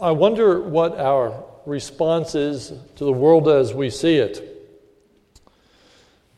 [0.00, 4.44] I wonder what our response is to the world as we see it.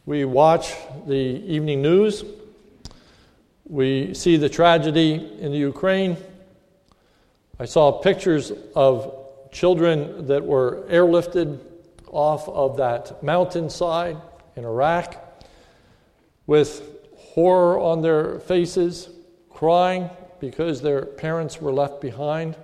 [0.06, 0.72] We watch
[1.06, 2.24] the evening news,
[3.68, 6.16] we see the tragedy in the Ukraine.
[7.58, 9.14] I saw pictures of
[9.52, 11.58] children that were airlifted
[12.10, 14.16] off of that mountainside
[14.56, 15.16] in Iraq
[16.46, 16.82] with
[17.14, 19.10] horror on their faces,
[19.50, 20.08] crying
[20.40, 22.56] because their parents were left behind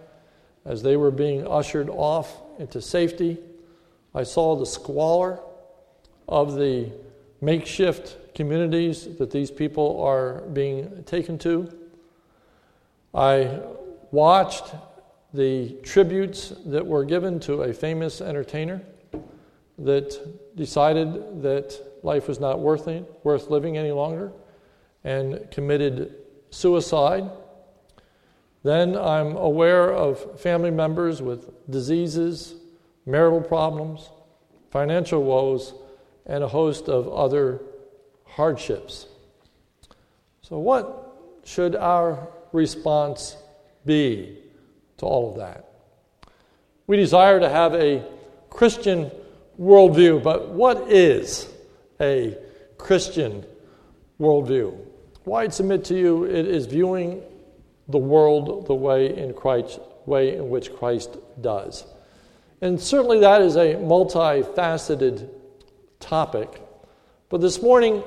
[0.67, 3.39] as they were being ushered off into safety.
[4.15, 5.41] I saw the squalor
[6.29, 6.93] of the
[7.41, 11.73] makeshift communities that these people are being taken to.
[13.15, 13.61] I
[14.11, 14.75] watched
[15.33, 18.83] the tributes that were given to a famous entertainer
[19.79, 24.33] that decided that life was not worth, it, worth living any longer
[25.05, 26.15] and committed
[26.51, 27.31] suicide.
[28.67, 32.57] Then I'm aware of family members with diseases,
[33.07, 34.11] marital problems,
[34.73, 35.73] financial woes,
[36.27, 37.61] and a host of other
[38.25, 39.07] hardships.
[40.43, 43.37] So, what should our response
[43.85, 44.37] be
[44.97, 45.71] to all of that?
[46.89, 48.05] We desire to have a
[48.51, 49.13] Christian
[49.61, 51.49] worldview, but what is
[52.01, 52.37] a
[52.79, 53.47] Christian
[54.19, 54.77] worldview?
[55.23, 57.23] Why I submit to you, it is viewing
[57.89, 61.85] the world the way in Christ, way in which Christ does.
[62.61, 65.29] And certainly that is a multifaceted
[66.01, 66.61] topic.
[67.29, 68.03] But this morning,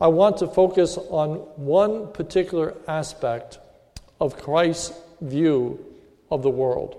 [0.00, 3.58] I want to focus on one particular aspect
[4.20, 5.84] of Christ's view
[6.30, 6.96] of the world.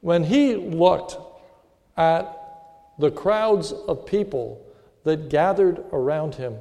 [0.00, 1.16] When he looked
[1.96, 2.36] at
[2.98, 4.64] the crowds of people
[5.04, 6.56] that gathered around him,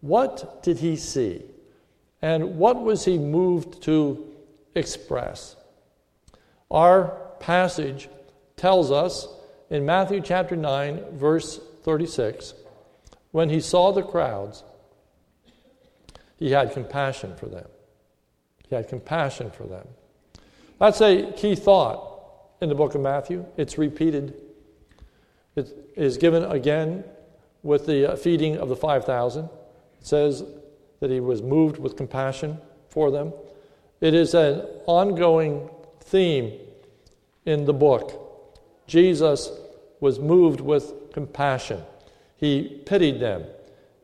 [0.00, 1.42] what did he see?
[2.22, 4.24] And what was he moved to
[4.74, 5.56] express?
[6.70, 8.08] Our passage
[8.56, 9.28] tells us
[9.68, 12.54] in Matthew chapter 9, verse 36,
[13.32, 14.62] when he saw the crowds,
[16.36, 17.66] he had compassion for them.
[18.68, 19.86] He had compassion for them.
[20.78, 22.08] That's a key thought
[22.60, 23.44] in the book of Matthew.
[23.56, 24.34] It's repeated.
[25.56, 27.04] It is given again
[27.62, 29.44] with the feeding of the 5,000.
[29.44, 29.50] It
[30.00, 30.44] says
[31.02, 32.56] that he was moved with compassion
[32.88, 33.32] for them.
[34.00, 35.68] It is an ongoing
[35.98, 36.60] theme
[37.44, 38.86] in the book.
[38.86, 39.50] Jesus
[39.98, 41.82] was moved with compassion.
[42.36, 43.46] He pitied them.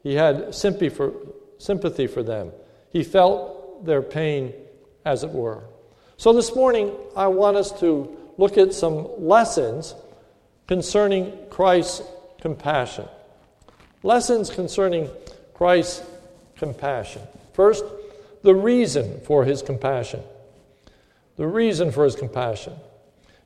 [0.02, 1.12] He had sympathy for,
[1.58, 2.50] sympathy for them.
[2.90, 4.52] He felt their pain,
[5.04, 5.62] as it were.
[6.16, 9.94] So this morning, I want us to look at some lessons
[10.66, 12.02] concerning Christ's
[12.40, 13.06] compassion.
[14.02, 15.08] Lessons concerning
[15.54, 16.04] Christ's
[16.58, 17.22] compassion.
[17.52, 17.84] First,
[18.42, 20.22] the reason for his compassion.
[21.36, 22.74] The reason for his compassion.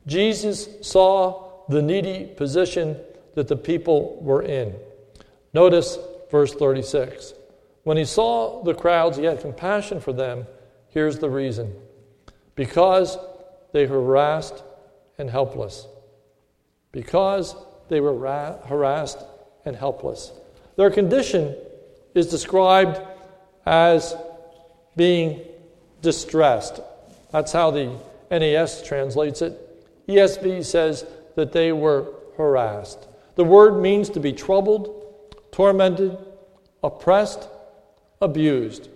[0.06, 2.96] Jesus saw the needy position
[3.34, 4.74] that the people were in.
[5.52, 5.98] Notice
[6.30, 7.34] verse 36.
[7.84, 10.46] When he saw the crowds, he had compassion for them.
[10.88, 11.74] Here's the reason
[12.54, 13.16] because
[13.72, 14.62] they were harassed
[15.18, 15.86] and helpless.
[16.90, 17.56] Because
[17.88, 19.18] they were ra- harassed
[19.64, 20.32] and helpless.
[20.76, 21.56] Their condition
[22.14, 23.00] is described
[23.66, 24.14] as
[24.96, 25.40] being
[26.00, 26.80] distressed.
[27.30, 27.98] That's how the
[28.30, 29.58] NAS translates it.
[30.08, 31.06] ESV says
[31.36, 33.06] that they were harassed.
[33.36, 36.18] The word means to be troubled, tormented,
[36.82, 37.48] oppressed,
[38.20, 38.88] abused.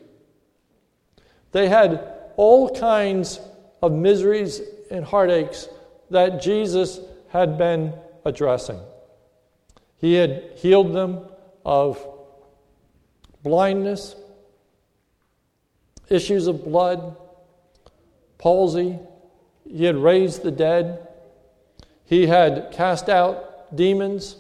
[1.53, 3.41] They had all kinds
[3.81, 4.61] of miseries
[4.91, 5.69] and heartaches
[6.11, 7.95] that Jesus had been
[8.25, 8.81] addressing.
[9.99, 11.27] He had healed them
[11.65, 12.05] of
[13.47, 14.17] blindness,
[16.09, 17.17] issues of blood,
[18.39, 18.99] palsy.
[19.71, 21.07] He had raised the dead.
[22.05, 24.35] He had cast out demons.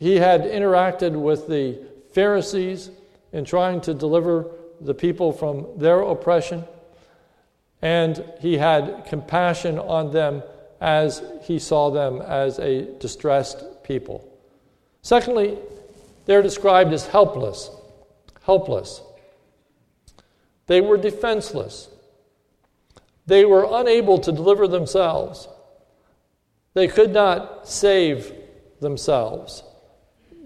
[0.00, 1.78] He had interacted with the
[2.14, 2.90] Pharisees
[3.32, 4.50] in trying to deliver
[4.80, 6.64] the people from their oppression.
[7.80, 10.42] And he had compassion on them
[10.80, 14.28] as he saw them as a distressed people.
[15.02, 15.56] Secondly,
[16.24, 17.70] they're described as helpless.
[18.46, 19.02] Helpless.
[20.66, 21.88] They were defenseless.
[23.26, 25.48] They were unable to deliver themselves.
[26.74, 28.32] They could not save
[28.80, 29.64] themselves.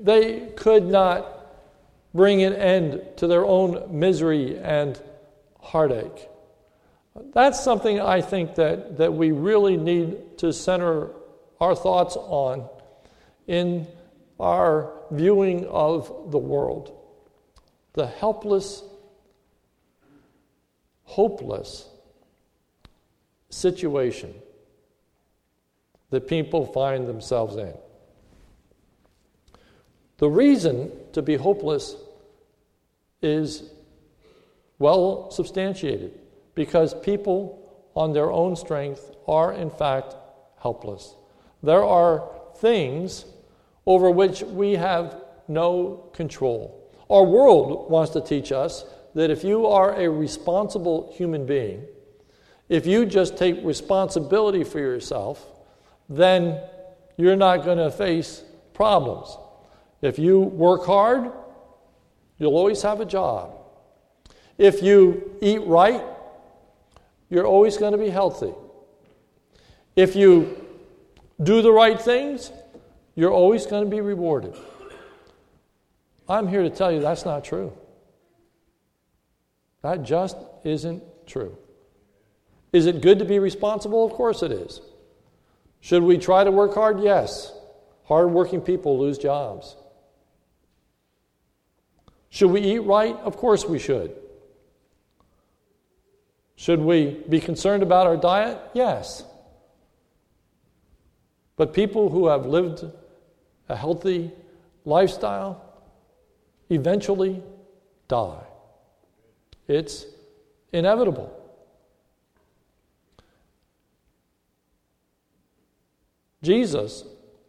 [0.00, 1.26] They could not
[2.14, 4.98] bring an end to their own misery and
[5.60, 6.28] heartache.
[7.34, 11.10] That's something I think that, that we really need to center
[11.60, 12.66] our thoughts on
[13.46, 13.86] in
[14.38, 16.96] our viewing of the world.
[17.92, 18.82] The helpless
[21.10, 21.88] hopeless
[23.48, 24.32] situation
[26.10, 27.74] that people find themselves in.
[30.18, 31.96] The reason to be hopeless
[33.22, 33.64] is
[34.78, 36.12] well substantiated
[36.54, 40.14] because people on their own strength are, in fact,
[40.62, 41.16] helpless.
[41.62, 43.24] There are things
[43.84, 46.79] over which we have no control.
[47.10, 48.84] Our world wants to teach us
[49.14, 51.84] that if you are a responsible human being,
[52.68, 55.44] if you just take responsibility for yourself,
[56.08, 56.60] then
[57.16, 59.36] you're not going to face problems.
[60.00, 61.32] If you work hard,
[62.38, 63.58] you'll always have a job.
[64.56, 66.02] If you eat right,
[67.28, 68.54] you're always going to be healthy.
[69.96, 70.64] If you
[71.42, 72.52] do the right things,
[73.16, 74.54] you're always going to be rewarded.
[76.30, 77.72] I'm here to tell you that's not true.
[79.82, 81.58] That just isn't true.
[82.72, 84.04] Is it good to be responsible?
[84.04, 84.80] Of course it is.
[85.80, 87.02] Should we try to work hard?
[87.02, 87.52] Yes.
[88.04, 89.74] Hardworking people lose jobs.
[92.28, 93.16] Should we eat right?
[93.16, 94.14] Of course we should.
[96.54, 98.58] Should we be concerned about our diet?
[98.72, 99.24] Yes.
[101.56, 102.84] But people who have lived
[103.68, 104.30] a healthy
[104.84, 105.69] lifestyle
[106.70, 107.42] eventually
[108.08, 108.42] die.
[109.68, 110.06] It's
[110.72, 111.36] inevitable.
[116.42, 117.04] Jesus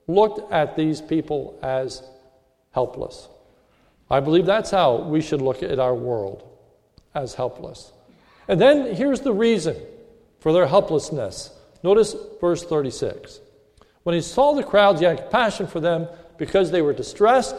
[0.07, 2.03] looked at these people as
[2.71, 3.27] helpless.
[4.09, 6.43] I believe that's how we should look at our world
[7.15, 7.93] as helpless.
[8.47, 9.77] And then here's the reason
[10.39, 11.51] for their helplessness.
[11.83, 13.39] Notice verse 36.
[14.03, 16.07] When he saw the crowds, he had compassion for them
[16.37, 17.55] because they were distressed,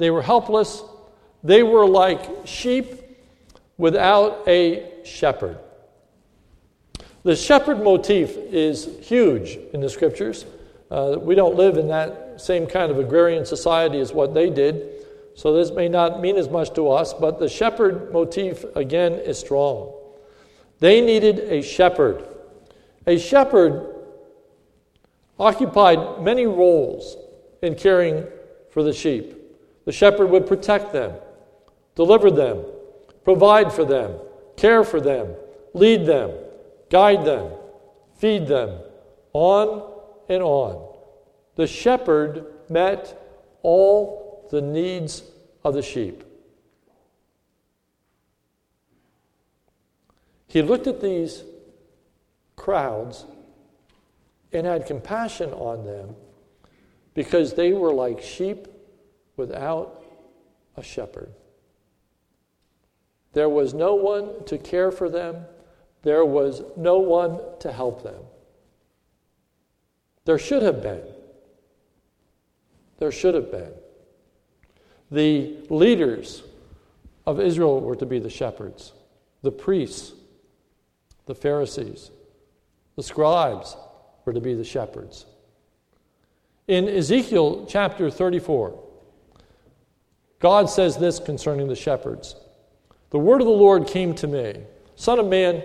[0.00, 0.82] they were helpless,
[1.44, 3.02] they were like sheep
[3.76, 5.58] without a shepherd.
[7.22, 10.46] The shepherd motif is huge in the scriptures.
[10.90, 15.04] Uh, we don't live in that same kind of agrarian society as what they did,
[15.34, 19.38] so this may not mean as much to us, but the shepherd motif again is
[19.38, 19.92] strong.
[20.78, 22.26] They needed a shepherd.
[23.06, 23.94] A shepherd
[25.38, 27.18] occupied many roles
[27.60, 28.24] in caring
[28.70, 29.39] for the sheep.
[29.90, 31.16] The shepherd would protect them,
[31.96, 32.64] deliver them,
[33.24, 34.20] provide for them,
[34.56, 35.34] care for them,
[35.74, 36.30] lead them,
[36.90, 37.50] guide them,
[38.14, 38.78] feed them,
[39.32, 39.92] on
[40.28, 40.94] and on.
[41.56, 43.20] The shepherd met
[43.64, 45.24] all the needs
[45.64, 46.22] of the sheep.
[50.46, 51.42] He looked at these
[52.54, 53.24] crowds
[54.52, 56.14] and had compassion on them
[57.12, 58.68] because they were like sheep
[59.40, 60.04] without
[60.76, 61.32] a shepherd.
[63.32, 65.46] There was no one to care for them,
[66.02, 68.22] there was no one to help them.
[70.26, 71.02] There should have been.
[72.98, 73.72] There should have been.
[75.10, 76.42] The leaders
[77.26, 78.92] of Israel were to be the shepherds,
[79.40, 80.12] the priests,
[81.24, 82.10] the Pharisees,
[82.96, 83.74] the scribes,
[84.26, 85.24] were to be the shepherds.
[86.68, 88.89] In Ezekiel chapter 34,
[90.40, 92.34] God says this concerning the shepherds
[93.10, 94.64] The word of the Lord came to me
[94.96, 95.62] Son of man,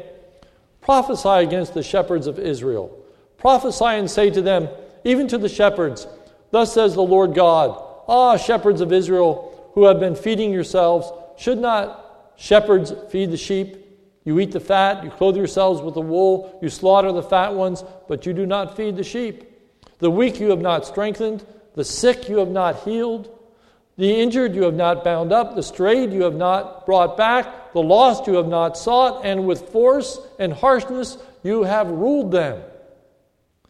[0.81, 2.97] prophesy against the shepherds of Israel.
[3.37, 4.69] Prophesy and say to them,
[5.03, 6.07] even to the shepherds,
[6.51, 11.57] Thus says the Lord God, Ah, shepherds of Israel, who have been feeding yourselves, should
[11.57, 13.81] not shepherds feed the sheep?
[14.23, 17.83] You eat the fat, you clothe yourselves with the wool, you slaughter the fat ones,
[18.07, 19.43] but you do not feed the sheep.
[19.99, 21.45] The weak you have not strengthened,
[21.75, 23.34] the sick you have not healed,
[23.97, 27.81] the injured you have not bound up, the strayed you have not brought back, the
[27.81, 32.61] lost you have not sought, and with force and harshness you have ruled them.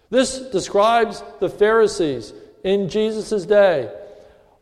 [0.10, 3.91] This describes the Pharisees in Jesus' day.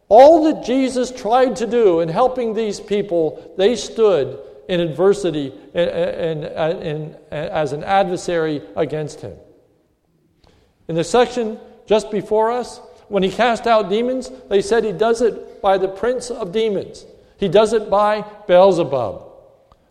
[0.10, 5.90] All that Jesus tried to do in helping these people, they stood in adversity and,
[5.90, 9.34] and, and, as an adversary against him.
[10.88, 15.22] In the section just before us, when he cast out demons, they said he does
[15.22, 17.06] it by the prince of demons.
[17.38, 19.24] He does it by Beelzebub.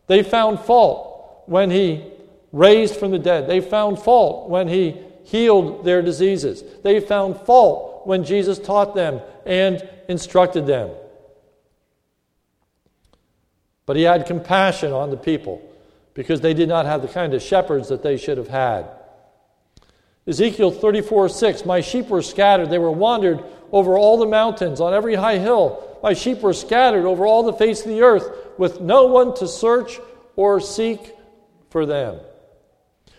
[0.07, 2.05] They found fault when he
[2.53, 3.49] raised from the dead.
[3.49, 6.63] They found fault when he healed their diseases.
[6.83, 10.91] They found fault when Jesus taught them and instructed them.
[13.87, 15.61] But he had compassion on the people
[16.15, 18.87] because they did not have the kind of shepherds that they should have had.
[20.27, 24.95] Ezekiel 34 6 My sheep were scattered, they were wandered over all the mountains, on
[24.95, 25.99] every high hill.
[26.03, 29.49] My sheep were scattered over all the face of the earth, with no one to
[29.49, 29.99] search
[30.37, 31.15] or seek
[31.71, 32.21] for them.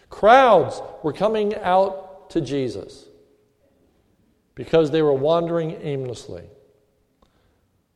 [0.09, 3.05] Crowds were coming out to Jesus
[4.55, 6.43] because they were wandering aimlessly.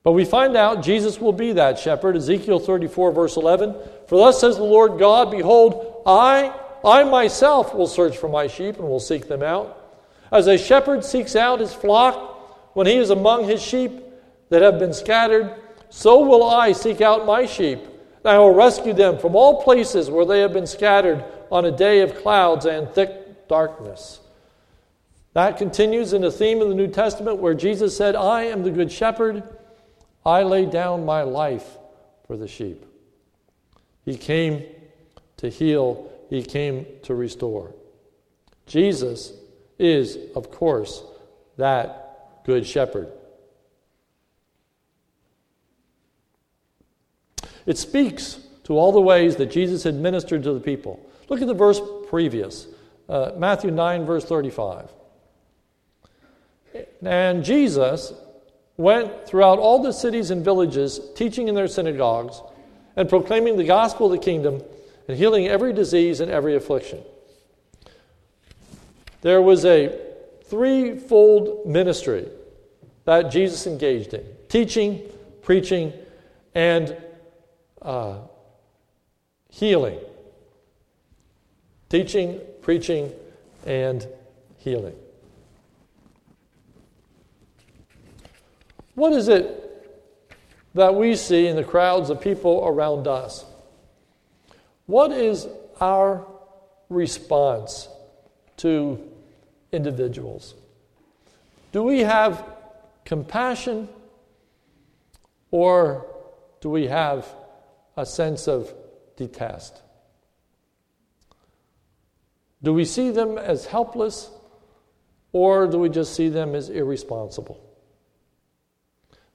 [0.02, 2.16] But we find out Jesus will be that shepherd.
[2.16, 3.76] Ezekiel 34, verse 11.
[4.08, 8.78] For thus says the Lord God, Behold, I, I myself will search for my sheep
[8.78, 9.74] and will seek them out.
[10.32, 12.37] As a shepherd seeks out his flock
[12.78, 14.04] when he is among his sheep
[14.50, 15.52] that have been scattered,
[15.90, 17.80] so will I seek out my sheep.
[18.24, 21.72] And I will rescue them from all places where they have been scattered on a
[21.72, 24.20] day of clouds and thick darkness.
[25.34, 28.70] That continues in the theme of the New Testament where Jesus said, I am the
[28.70, 29.42] good shepherd.
[30.24, 31.80] I lay down my life
[32.28, 32.86] for the sheep.
[34.06, 34.64] He came
[35.38, 37.74] to heal, He came to restore.
[38.68, 39.34] Jesus
[39.80, 41.02] is, of course,
[41.58, 42.07] that
[42.48, 43.12] good shepherd.
[47.68, 51.06] It speaks to all the ways that Jesus had ministered to the people.
[51.28, 52.66] Look at the verse previous,
[53.10, 54.90] uh, Matthew 9, verse 35.
[57.04, 58.14] And Jesus
[58.78, 62.42] went throughout all the cities and villages, teaching in their synagogues
[62.96, 64.64] and proclaiming the gospel of the kingdom
[65.10, 67.04] and healing every disease and every affliction.
[69.22, 70.00] There was a
[70.46, 72.28] threefold ministry
[73.08, 75.02] that Jesus engaged in teaching,
[75.42, 75.94] preaching,
[76.54, 76.94] and
[77.82, 78.18] uh,
[79.50, 79.98] healing.
[81.88, 83.14] Teaching, preaching,
[83.66, 84.06] and
[84.58, 84.94] healing.
[88.96, 89.64] What is it
[90.74, 93.46] that we see in the crowds of people around us?
[94.86, 95.48] What is
[95.80, 96.28] our
[96.90, 97.88] response
[98.58, 99.02] to
[99.72, 100.56] individuals?
[101.72, 102.57] Do we have
[103.08, 103.88] compassion
[105.50, 106.06] or
[106.60, 107.26] do we have
[107.96, 108.74] a sense of
[109.16, 109.82] detest?
[112.62, 114.30] Do we see them as helpless
[115.32, 117.64] or do we just see them as irresponsible?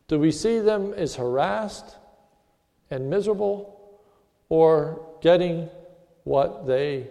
[0.06, 1.96] Do we see them as harassed
[2.90, 4.02] and miserable
[4.50, 5.70] or getting
[6.24, 7.08] what they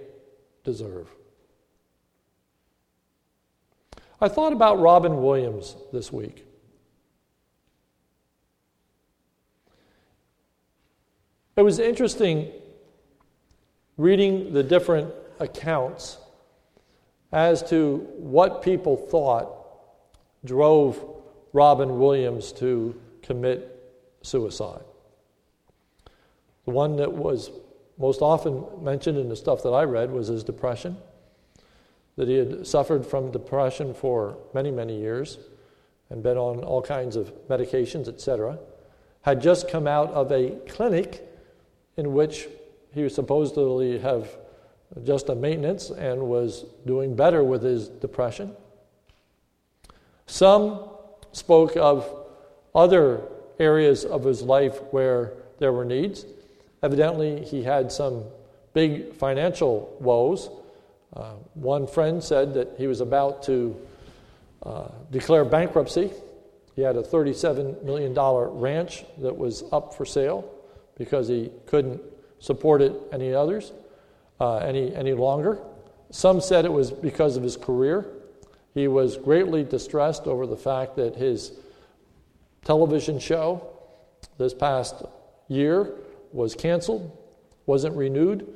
[0.63, 1.09] deserve?
[4.21, 6.45] I thought about Robin Williams this week.
[11.61, 12.51] It was interesting
[13.95, 16.17] reading the different accounts
[17.31, 19.51] as to what people thought
[20.43, 21.05] drove
[21.53, 24.81] Robin Williams to commit suicide.
[26.65, 27.51] The one that was
[27.99, 30.97] most often mentioned in the stuff that I read was his depression,
[32.15, 35.37] that he had suffered from depression for many, many years
[36.09, 38.57] and been on all kinds of medications, etc.
[39.21, 41.27] Had just come out of a clinic
[41.97, 42.47] in which
[42.93, 44.29] he was supposedly have
[45.03, 48.55] just a maintenance and was doing better with his depression.
[50.25, 50.89] Some
[51.31, 52.09] spoke of
[52.75, 53.21] other
[53.59, 56.25] areas of his life where there were needs.
[56.83, 58.23] Evidently, he had some
[58.73, 60.49] big financial woes.
[61.13, 63.75] Uh, one friend said that he was about to
[64.63, 66.11] uh, declare bankruptcy.
[66.75, 70.49] He had a $37 million ranch that was up for sale
[71.01, 71.99] because he couldn't
[72.37, 73.73] support it any others
[74.39, 75.59] uh, any, any longer.
[76.11, 78.05] Some said it was because of his career.
[78.75, 81.53] He was greatly distressed over the fact that his
[82.63, 83.67] television show
[84.37, 85.03] this past
[85.47, 85.93] year
[86.31, 87.15] was canceled,
[87.65, 88.47] wasn't renewed.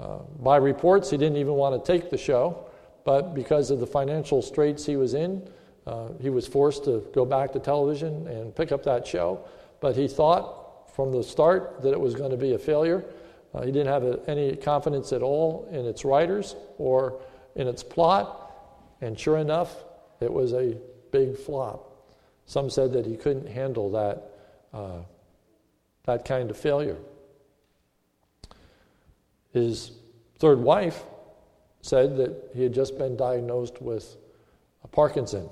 [0.00, 2.66] Uh, by reports, he didn't even want to take the show,
[3.04, 5.48] but because of the financial straits he was in,
[5.86, 9.44] uh, he was forced to go back to television and pick up that show.
[9.80, 10.63] But he thought
[10.94, 13.04] from the start that it was going to be a failure.
[13.52, 17.20] Uh, he didn't have a, any confidence at all in its writers or
[17.56, 18.52] in its plot,
[19.00, 19.74] and sure enough,
[20.20, 20.76] it was a
[21.10, 21.90] big flop.
[22.46, 24.30] Some said that he couldn't handle that,
[24.72, 25.02] uh,
[26.04, 26.96] that kind of failure.
[29.52, 29.92] His
[30.38, 31.02] third wife
[31.82, 34.16] said that he had just been diagnosed with
[34.92, 35.50] Parkinson's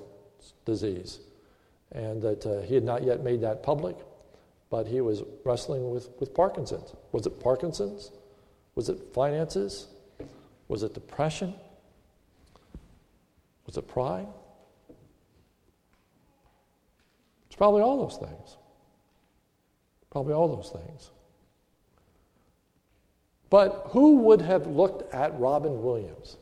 [0.65, 1.19] disease
[1.91, 3.97] and that uh, he had not yet made that public
[4.73, 6.95] but he was wrestling with, with Parkinson's.
[7.11, 8.09] Was it Parkinson's?
[8.73, 9.85] Was it finances?
[10.67, 11.53] Was it depression?
[13.67, 14.25] Was it pride?
[17.45, 18.57] It's probably all those things.
[20.09, 21.11] Probably all those things.
[23.51, 26.37] But who would have looked at Robin Williams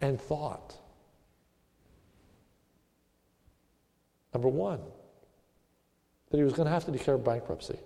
[0.00, 0.74] and thought,
[4.32, 4.80] Number one,
[6.30, 7.78] that he was going to have to declare bankruptcy.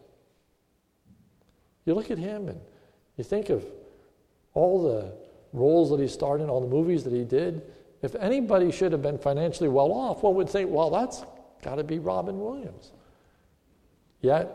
[1.84, 2.60] You look at him and
[3.16, 3.64] you think of
[4.54, 5.12] all the
[5.52, 7.62] roles that he starred in, all the movies that he did,
[8.02, 11.24] if anybody should have been financially well off, one would think, well, that's
[11.62, 12.92] got to be Robin Williams.
[14.20, 14.48] Yet,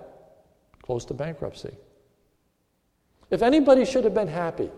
[0.81, 1.75] close to bankruptcy.
[3.29, 4.69] If anybody should have been happy,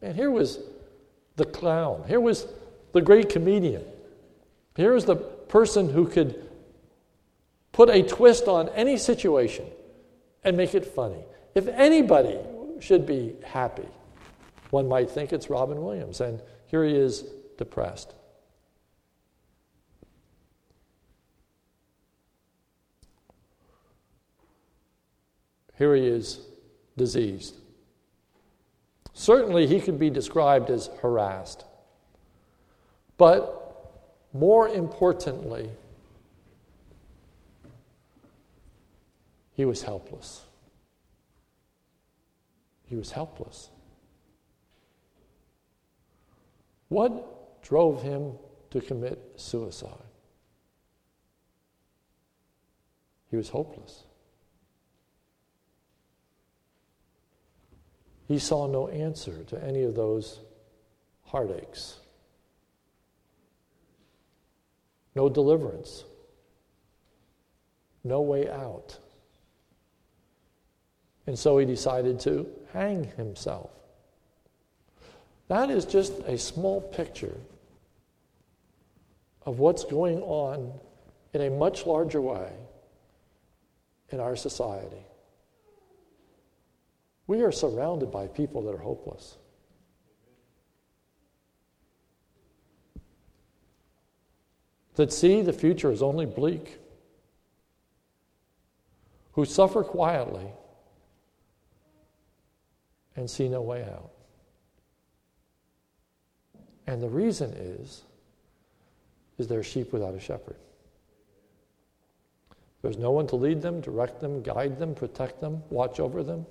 [0.00, 0.58] man, here was
[1.36, 2.04] the clown.
[2.06, 2.46] Here was
[2.92, 3.84] the great comedian.
[4.76, 5.16] Here was the
[5.50, 6.48] person who could
[7.72, 9.66] put a twist on any situation
[10.44, 11.24] and make it funny.
[11.54, 12.38] If anybody
[12.78, 13.88] should be happy,
[14.70, 16.20] one might think it's Robin Williams.
[16.20, 17.24] And here he is
[17.58, 18.14] depressed.
[25.76, 26.40] Here he is
[26.96, 27.56] diseased.
[29.14, 31.64] Certainly, he could be described as harassed.
[33.16, 33.59] But
[34.32, 35.70] more importantly,
[39.54, 40.44] he was helpless.
[42.86, 43.70] He was helpless.
[46.88, 48.32] What drove him
[48.70, 49.92] to commit suicide?
[53.30, 54.04] He was hopeless.
[58.26, 60.40] He saw no answer to any of those
[61.24, 61.98] heartaches,
[65.14, 66.04] no deliverance,
[68.04, 68.98] no way out.
[71.26, 73.70] And so he decided to hang himself.
[75.48, 77.36] That is just a small picture
[79.44, 80.72] of what's going on
[81.32, 82.52] in a much larger way
[84.10, 85.04] in our society.
[87.26, 89.36] We are surrounded by people that are hopeless.
[95.00, 96.78] That see the future is only bleak,
[99.32, 100.44] who suffer quietly
[103.16, 104.10] and see no way out.
[106.86, 108.02] And the reason is
[109.38, 110.58] is they're sheep without a shepherd.
[112.82, 116.44] There's no one to lead them, direct them, guide them, protect them, watch over them.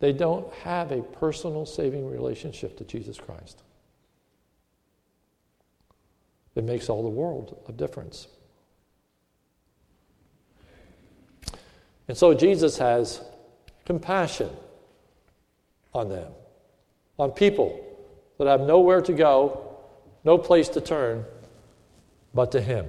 [0.00, 3.62] They don't have a personal saving relationship to Jesus Christ.
[6.54, 8.28] It makes all the world of difference.
[12.08, 13.22] And so Jesus has
[13.84, 14.50] compassion
[15.94, 16.32] on them,
[17.18, 17.82] on people
[18.38, 19.78] that have nowhere to go,
[20.24, 21.24] no place to turn
[22.34, 22.86] but to Him.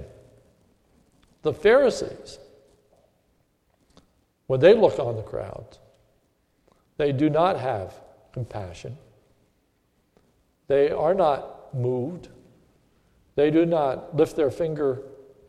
[1.42, 2.40] The Pharisees,
[4.48, 5.78] when they look on the crowd,
[6.98, 7.94] they do not have
[8.32, 8.98] compassion.
[10.68, 12.30] They are not moved.
[13.36, 15.02] They do not lift their finger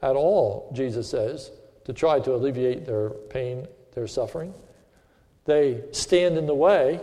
[0.03, 1.51] at all, Jesus says,
[1.85, 4.55] to try to alleviate their pain, their suffering.
[5.45, 7.01] They stand in the way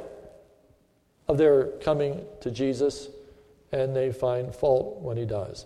[1.27, 3.09] of their coming to Jesus
[3.71, 5.65] and they find fault when he does.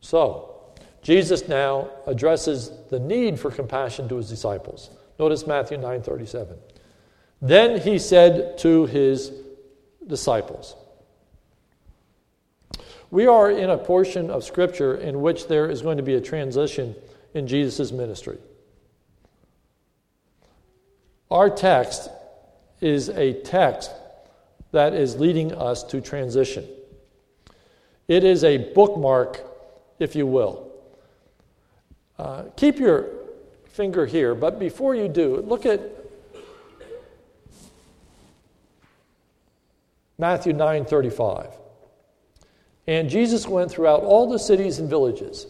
[0.00, 0.56] So,
[1.02, 4.90] Jesus now addresses the need for compassion to his disciples.
[5.18, 6.56] Notice Matthew 9:37.
[7.42, 9.32] Then he said to his
[10.06, 10.76] disciples,
[13.10, 16.20] We are in a portion of Scripture in which there is going to be a
[16.20, 16.94] transition
[17.34, 18.38] in Jesus' ministry.
[21.30, 22.08] Our text
[22.80, 23.90] is a text
[24.72, 26.66] that is leading us to transition.
[28.08, 29.40] It is a bookmark,
[29.98, 30.70] if you will.
[32.18, 33.08] Uh, keep your
[33.66, 35.80] finger here, but before you do, look at
[40.18, 41.56] Matthew 9:35.
[42.86, 45.46] And Jesus went throughout all the cities and villages,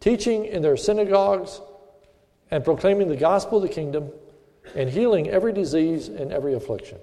[0.00, 1.60] teaching in their synagogues
[2.50, 4.10] and proclaiming the gospel of the kingdom
[4.74, 6.98] and healing every disease and every affliction.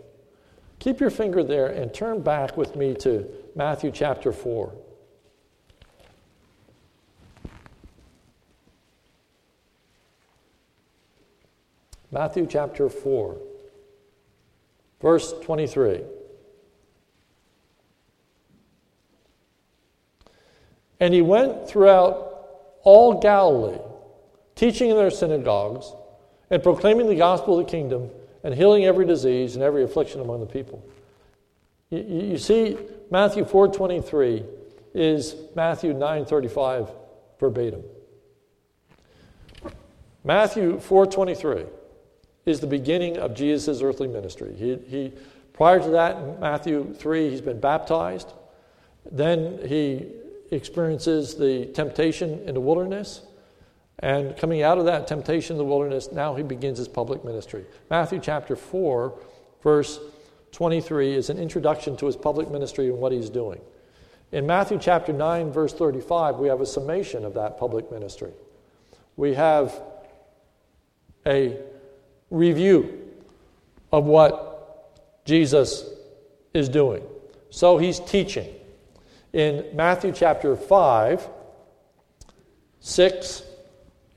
[0.79, 4.73] Keep your finger there and turn back with me to Matthew chapter 4.
[12.11, 13.37] Matthew chapter 4,
[14.99, 16.01] verse 23.
[20.99, 22.29] And he went throughout
[22.83, 23.79] all Galilee,
[24.55, 25.91] teaching in their synagogues
[26.49, 28.09] and proclaiming the gospel of the kingdom
[28.43, 30.83] and healing every disease and every affliction among the people.
[31.89, 32.77] You, you see,
[33.11, 34.45] Matthew 4.23
[34.93, 36.89] is Matthew 9.35
[37.39, 37.83] verbatim.
[40.23, 41.67] Matthew 4.23
[42.45, 44.53] is the beginning of Jesus' earthly ministry.
[44.55, 45.13] He, he,
[45.53, 48.33] prior to that, in Matthew 3, he's been baptized.
[49.11, 50.07] Then he
[50.51, 53.21] experiences the temptation in the wilderness.
[53.99, 57.65] And coming out of that temptation in the wilderness, now he begins his public ministry.
[57.89, 59.13] Matthew chapter 4,
[59.61, 59.99] verse
[60.51, 63.59] 23 is an introduction to his public ministry and what he's doing.
[64.31, 68.31] In Matthew chapter 9, verse 35, we have a summation of that public ministry.
[69.17, 69.79] We have
[71.25, 71.57] a
[72.29, 73.09] review
[73.91, 75.85] of what Jesus
[76.53, 77.03] is doing.
[77.49, 78.47] So he's teaching.
[79.33, 81.27] In Matthew chapter 5,
[82.79, 83.43] 6,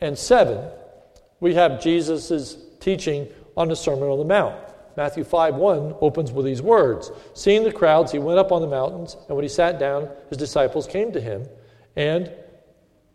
[0.00, 0.70] and 7,
[1.40, 4.56] we have Jesus' teaching on the Sermon on the Mount.
[4.96, 8.68] Matthew 5 1 opens with these words Seeing the crowds, he went up on the
[8.68, 11.46] mountains, and when he sat down, his disciples came to him,
[11.96, 12.30] and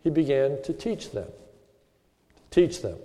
[0.03, 1.27] he began to teach them.
[2.51, 2.97] Teach them.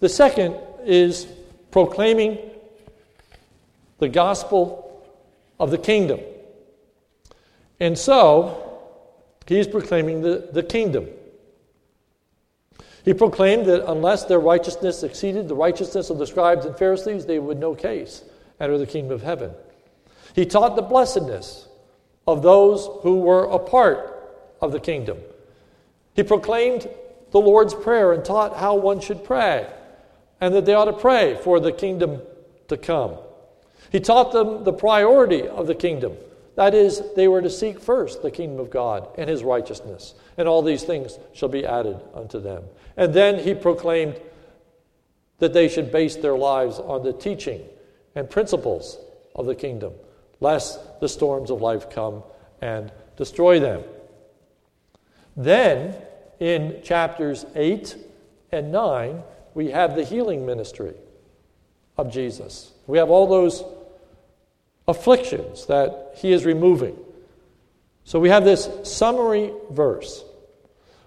[0.00, 1.26] The second is
[1.70, 2.38] proclaiming
[3.98, 5.04] the gospel
[5.58, 6.20] of the kingdom.
[7.80, 8.80] And so,
[9.46, 11.08] he's proclaiming the, the kingdom.
[13.04, 17.38] He proclaimed that unless their righteousness exceeded the righteousness of the scribes and Pharisees, they
[17.38, 18.24] would no case
[18.58, 19.52] enter the kingdom of heaven.
[20.34, 21.68] He taught the blessedness
[22.26, 24.12] of those who were a part
[24.60, 25.18] of the kingdom.
[26.14, 26.88] He proclaimed
[27.30, 29.70] the Lord's Prayer and taught how one should pray
[30.40, 32.20] and that they ought to pray for the kingdom
[32.68, 33.16] to come.
[33.92, 36.16] He taught them the priority of the kingdom.
[36.56, 40.48] That is, they were to seek first the kingdom of God and his righteousness, and
[40.48, 42.64] all these things shall be added unto them.
[42.96, 44.18] And then he proclaimed
[45.38, 47.60] that they should base their lives on the teaching
[48.14, 48.98] and principles
[49.34, 49.92] of the kingdom,
[50.40, 52.22] lest the storms of life come
[52.62, 53.84] and destroy them.
[55.36, 55.94] Then,
[56.40, 57.96] in chapters 8
[58.50, 60.94] and 9, we have the healing ministry
[61.98, 62.72] of Jesus.
[62.86, 63.62] We have all those
[64.88, 66.96] afflictions that he is removing.
[68.04, 70.24] So we have this summary verse.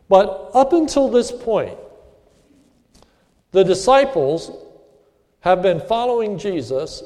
[0.10, 1.78] But up until this point,
[3.52, 4.52] the disciples
[5.42, 7.04] have been following Jesus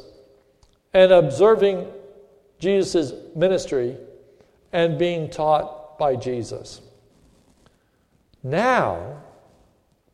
[0.94, 1.88] and observing
[2.60, 3.98] Jesus' ministry
[4.72, 6.82] and being taught by Jesus.
[8.42, 9.22] Now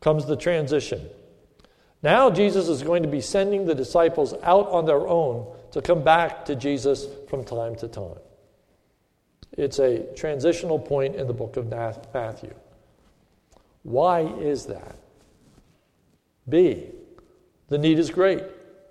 [0.01, 1.07] comes the transition.
[2.03, 6.03] Now Jesus is going to be sending the disciples out on their own to come
[6.03, 8.19] back to Jesus from time to time.
[9.57, 12.53] It's a transitional point in the book of Matthew.
[13.83, 14.95] Why is that?
[16.47, 16.91] B,
[17.67, 18.43] the need is great.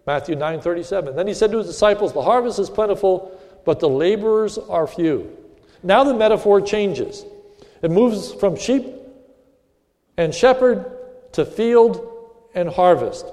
[0.06, 1.16] Matthew 9:37.
[1.16, 3.30] Then he said to his disciples, "The harvest is plentiful,
[3.64, 5.36] but the laborers are few."
[5.82, 7.26] Now the metaphor changes.
[7.82, 8.86] It moves from sheep
[10.16, 10.90] and shepherd
[11.32, 12.00] to field
[12.54, 13.26] and harvest.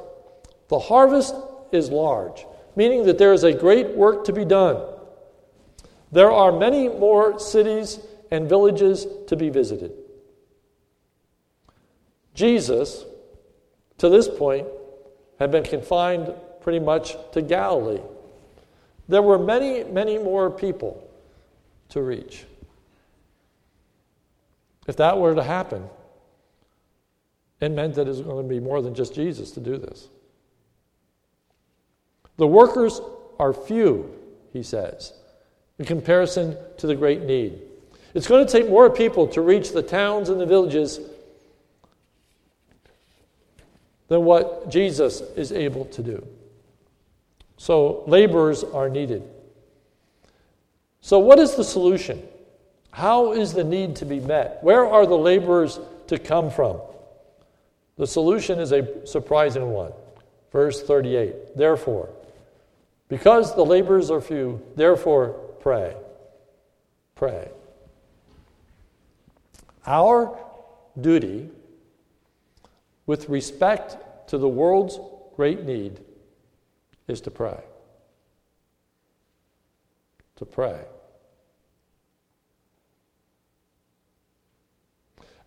[0.68, 1.34] The harvest
[1.72, 4.82] is large, meaning that there is a great work to be done.
[6.12, 8.00] There are many more cities
[8.32, 9.92] and villages to be visited.
[12.34, 13.06] Jesus,
[13.98, 14.68] to this point,
[15.40, 18.02] had been confined pretty much to Galilee.
[19.08, 21.08] There were many, many more people
[21.90, 22.46] to reach.
[24.88, 25.88] If that were to happen,
[27.62, 30.10] it meant that it was going to be more than just Jesus to do this.
[32.38, 33.00] The workers
[33.40, 34.14] are few,
[34.52, 35.14] he says,
[35.80, 37.62] in comparison to the great need.
[38.14, 41.00] It's going to take more people to reach the towns and the villages
[44.08, 46.26] than what Jesus is able to do.
[47.58, 49.24] So, laborers are needed.
[51.02, 52.22] So, what is the solution?
[52.92, 54.60] How is the need to be met?
[54.62, 56.80] Where are the laborers to come from?
[57.98, 59.92] The solution is a surprising one.
[60.52, 62.10] Verse 38 Therefore,
[63.16, 65.30] because the laborers are few, therefore
[65.62, 65.96] pray.
[67.16, 67.50] Pray.
[69.88, 70.38] Our
[71.00, 71.50] duty
[73.06, 75.00] with respect to the world's
[75.38, 76.02] great need
[77.08, 77.64] is to pray.
[80.36, 80.82] To pray.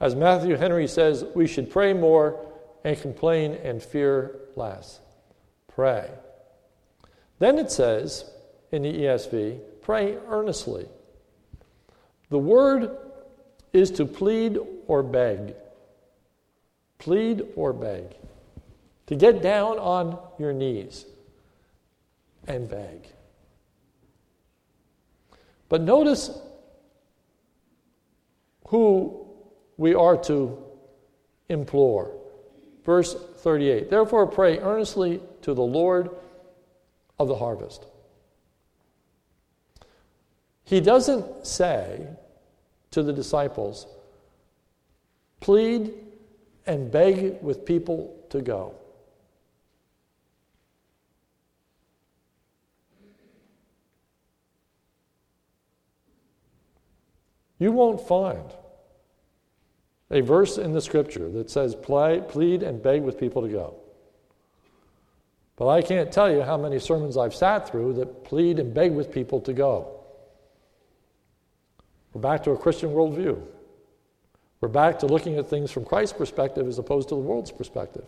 [0.00, 2.46] As Matthew Henry says, we should pray more
[2.83, 5.00] and complain and fear less.
[5.66, 6.09] Pray.
[7.38, 8.31] Then it says
[8.72, 10.88] in the ESV, pray earnestly.
[12.31, 12.96] The word
[13.72, 15.55] is to plead or beg.
[16.98, 18.16] Plead or beg.
[19.07, 21.07] To get down on your knees
[22.46, 23.07] and beg.
[25.68, 26.31] But notice
[28.68, 29.27] who
[29.77, 30.59] we are to
[31.48, 32.11] implore.
[32.85, 36.11] Verse 38 Therefore, pray earnestly to the Lord
[37.18, 37.87] of the harvest.
[40.64, 42.07] He doesn't say
[42.90, 43.87] to the disciples,
[45.40, 45.94] plead
[46.66, 48.74] and beg with people to go.
[57.59, 58.52] You won't find
[60.11, 63.81] a verse in the scripture that says, plead and beg with people to go.
[65.58, 68.92] But I can't tell you how many sermons I've sat through that plead and beg
[68.92, 69.98] with people to go.
[72.12, 73.42] We're back to a Christian worldview.
[74.60, 78.06] We're back to looking at things from Christ's perspective as opposed to the world's perspective,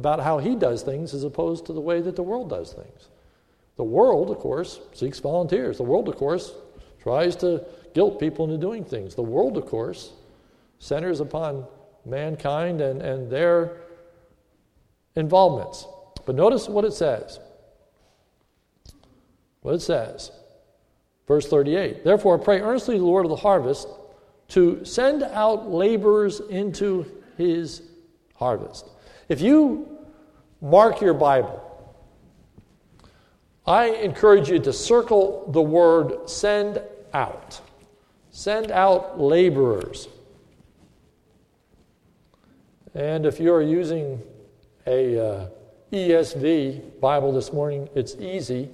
[0.00, 3.08] about how he does things as opposed to the way that the world does things.
[3.76, 5.76] The world, of course, seeks volunteers.
[5.76, 6.52] The world, of course,
[7.00, 7.64] tries to
[7.94, 9.14] guilt people into doing things.
[9.14, 10.12] The world, of course,
[10.80, 11.64] centers upon
[12.04, 13.78] mankind and, and their
[15.14, 15.86] involvements.
[16.24, 17.40] But notice what it says.
[19.62, 20.30] What it says.
[21.26, 23.88] Verse 38 Therefore, pray earnestly to the Lord of the harvest
[24.48, 27.06] to send out laborers into
[27.38, 27.82] his
[28.36, 28.88] harvest.
[29.28, 29.98] If you
[30.60, 31.60] mark your Bible,
[33.66, 36.82] I encourage you to circle the word send
[37.14, 37.60] out.
[38.30, 40.08] Send out laborers.
[42.94, 44.20] And if you're using
[44.86, 45.46] a uh,
[45.92, 48.70] ESV Bible this morning, it's easy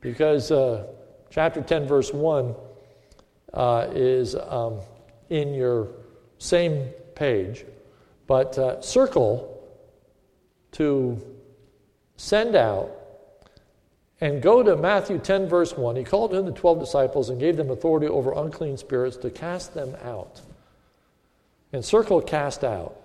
[0.00, 0.86] because uh,
[1.28, 2.54] chapter 10, verse 1
[3.52, 4.78] uh, is um,
[5.28, 5.88] in your
[6.38, 7.66] same page.
[8.26, 9.62] But uh, circle
[10.72, 11.20] to
[12.16, 12.90] send out
[14.22, 15.96] and go to Matthew 10, verse 1.
[15.96, 19.74] He called in the 12 disciples and gave them authority over unclean spirits to cast
[19.74, 20.40] them out.
[21.74, 22.96] And circle cast out.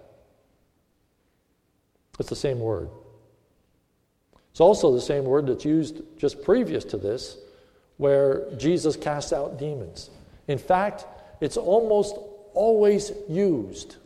[2.18, 2.90] It's the same word.
[4.58, 7.38] It's also the same word that's used just previous to this,
[7.98, 10.10] where Jesus casts out demons.
[10.48, 11.06] In fact,
[11.42, 12.18] it's almost
[12.56, 13.98] always used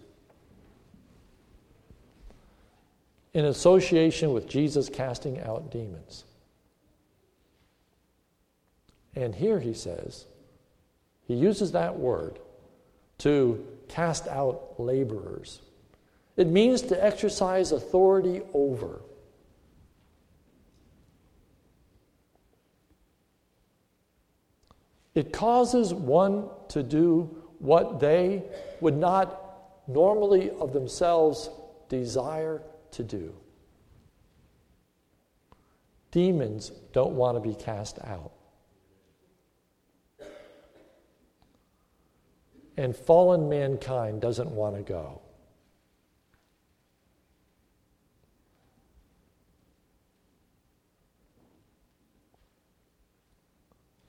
[3.33, 6.25] in association with Jesus casting out demons.
[9.15, 10.25] And here he says,
[11.29, 12.39] he uses that word
[13.19, 15.61] to cast out laborers.
[16.35, 18.99] It means to exercise authority over.
[25.13, 28.43] It causes one to do what they
[28.80, 31.50] would not normally of themselves
[31.89, 33.36] desire to do.
[36.12, 38.32] Demons don't want to be cast out.
[42.78, 45.20] And fallen mankind doesn't want to go.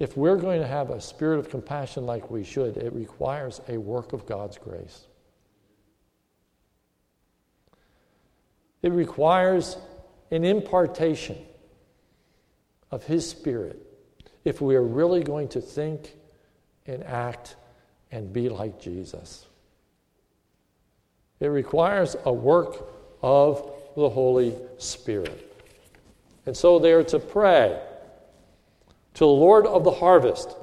[0.03, 3.77] If we're going to have a spirit of compassion like we should, it requires a
[3.77, 5.07] work of God's grace.
[8.83, 9.77] It requires
[10.33, 11.39] an impartation
[12.91, 13.81] of His Spirit
[14.45, 16.17] if we are really going to think
[16.85, 17.55] and act
[18.11, 19.47] and be like Jesus.
[21.39, 22.89] It requires a work
[23.23, 25.49] of the Holy Spirit.
[26.45, 27.81] And so they are to pray
[29.15, 30.57] to the Lord of the harvest.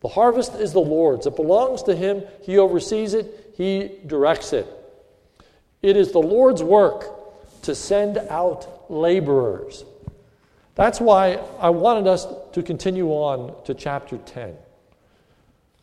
[0.00, 1.26] The harvest is the Lord's.
[1.26, 2.22] It belongs to Him.
[2.42, 4.66] He oversees it, He directs it.
[5.82, 9.84] It is the Lord's work to send out laborers.
[10.74, 14.54] That's why I wanted us to continue on to chapter 10.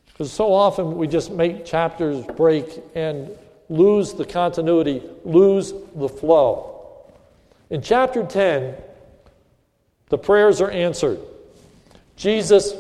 [0.08, 3.29] Because so often we just make chapters break and
[3.67, 7.03] lose the continuity, lose the flow.
[7.69, 8.75] In chapter 10,
[10.10, 11.19] the prayers are answered.
[12.15, 12.73] Jesus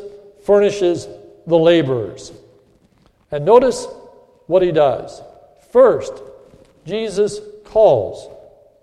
[0.43, 1.07] furnishes
[1.47, 2.31] the laborers.
[3.31, 3.87] And notice
[4.47, 5.21] what he does.
[5.71, 6.13] First,
[6.85, 8.29] Jesus calls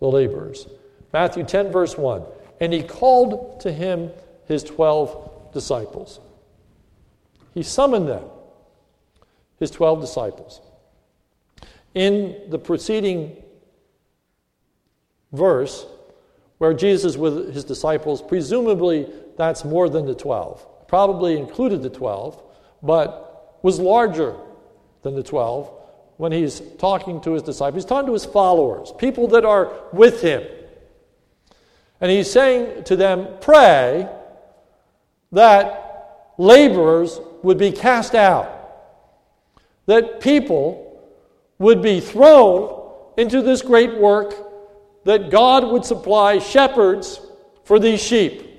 [0.01, 0.67] the laborers.
[1.13, 2.23] Matthew 10, verse 1.
[2.61, 4.11] And he called to him
[4.47, 6.21] his 12 disciples.
[7.55, 8.25] He summoned them,
[9.59, 10.61] his 12 disciples.
[11.95, 13.37] In the preceding
[15.33, 15.87] verse,
[16.59, 20.89] where Jesus with his disciples, presumably that's more than the 12.
[20.89, 22.43] Probably included the 12,
[22.83, 24.37] but was larger
[25.03, 25.71] than the 12
[26.17, 27.83] when he's talking to his disciples.
[27.83, 30.45] He's talking to his followers, people that are with him.
[32.01, 34.09] And he's saying to them, Pray
[35.31, 38.49] that laborers would be cast out,
[39.87, 41.01] that people
[41.59, 44.35] would be thrown into this great work,
[45.05, 47.21] that God would supply shepherds
[47.65, 48.52] for these sheep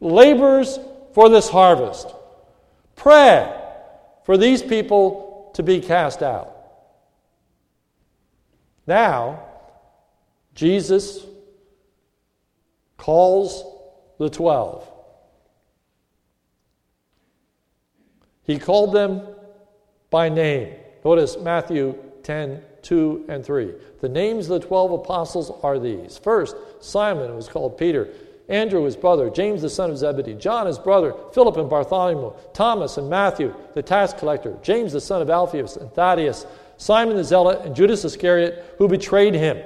[0.00, 0.78] laborers
[1.14, 2.14] for this harvest.
[2.94, 3.52] Pray
[4.24, 6.52] for these people to be cast out.
[8.86, 9.42] Now,
[10.54, 11.24] Jesus
[12.96, 13.64] calls
[14.18, 14.90] the twelve.
[18.44, 19.22] He called them
[20.10, 20.74] by name.
[21.04, 23.74] Notice Matthew 10 2 and 3.
[24.00, 26.18] The names of the 12 apostles are these.
[26.18, 28.08] First, Simon, was called Peter,
[28.48, 32.96] Andrew, his brother, James, the son of Zebedee, John, his brother, Philip and Bartholomew, Thomas
[32.96, 37.64] and Matthew, the tax collector, James, the son of Alphaeus, and Thaddeus, Simon the zealot,
[37.64, 39.58] and Judas Iscariot, who betrayed him.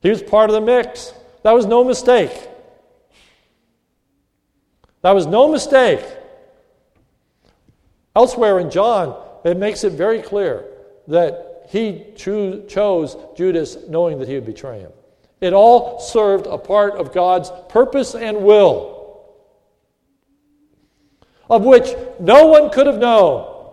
[0.00, 1.12] He was part of the mix.
[1.42, 2.32] That was no mistake.
[5.02, 6.04] That was no mistake.
[8.16, 10.64] Elsewhere in John, it makes it very clear
[11.08, 14.92] that he cho- chose Judas knowing that he would betray him.
[15.40, 19.34] It all served a part of God's purpose and will,
[21.48, 23.72] of which no one could have known,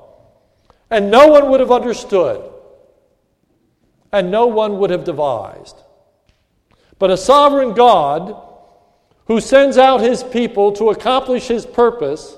[0.90, 2.50] and no one would have understood,
[4.14, 5.76] and no one would have devised.
[7.00, 8.42] But a sovereign God
[9.26, 12.38] who sends out his people to accomplish his purpose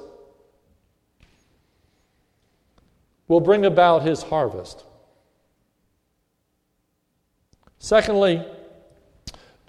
[3.28, 4.84] will bring about his harvest.
[7.78, 8.44] Secondly,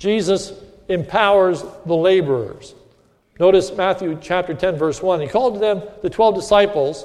[0.00, 0.54] Jesus
[0.88, 2.74] empowers the laborers.
[3.38, 5.20] Notice Matthew chapter 10, verse 1.
[5.20, 7.04] He called to them the 12 disciples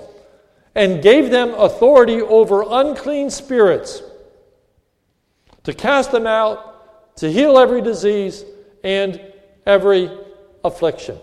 [0.76, 4.02] and gave them authority over unclean spirits
[5.66, 8.46] to cast them out, to heal every disease
[8.82, 9.22] and
[9.66, 10.10] every
[10.64, 11.18] affliction.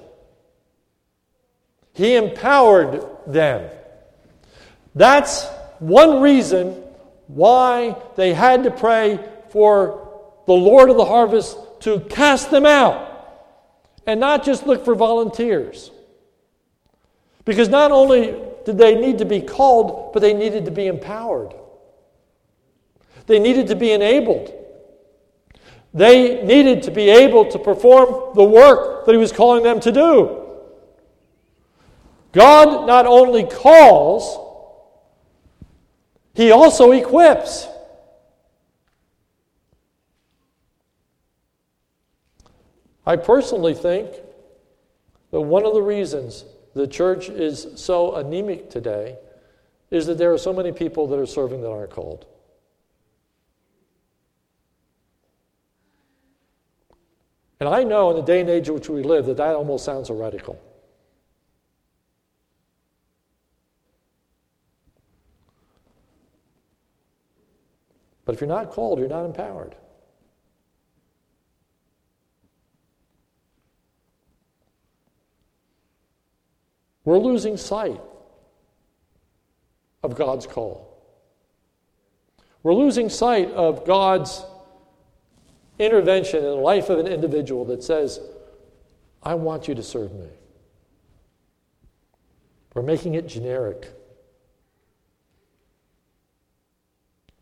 [1.94, 3.70] He empowered them.
[4.94, 5.46] That's
[5.78, 6.82] one reason
[7.28, 10.01] why they had to pray for
[10.46, 13.09] the Lord of the harvest to cast them out
[14.07, 15.90] and not just look for volunteers.
[17.44, 21.55] Because not only did they need to be called, but they needed to be empowered.
[23.26, 24.52] They needed to be enabled.
[25.94, 29.92] They needed to be able to perform the work that He was calling them to
[29.92, 30.38] do.
[32.33, 34.38] God not only calls,
[36.35, 37.68] He also equips.
[43.04, 44.10] I personally think
[45.30, 49.18] that one of the reasons the church is so anemic today
[49.90, 52.26] is that there are so many people that are serving that aren't called.
[57.60, 59.84] And I know in the day and age in which we live that that almost
[59.84, 60.60] sounds heretical.
[68.24, 69.76] But if you're not called, you're not empowered.
[77.04, 78.00] We're losing sight
[80.02, 80.88] of God's call.
[82.62, 84.44] We're losing sight of God's
[85.78, 88.20] intervention in the life of an individual that says,
[89.22, 90.28] I want you to serve me.
[92.74, 93.90] We're making it generic.